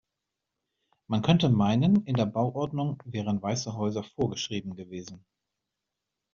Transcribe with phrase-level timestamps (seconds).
[1.05, 5.23] Man könnte meinen, in der Bauordnung wären weiße Häuser vorgeschrieben gewesen.